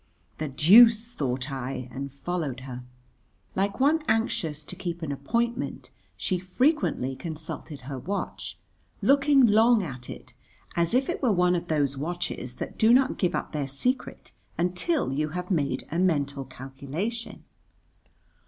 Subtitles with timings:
[0.39, 2.81] "The deuce!" thought I, and followed her.
[3.55, 8.57] Like one anxious to keep an appointment, she frequently consulted her watch,
[9.03, 10.33] looking long at it,
[10.75, 14.31] as if it were one of those watches that do not give up their secret
[14.57, 17.43] until you have made a mental calculation.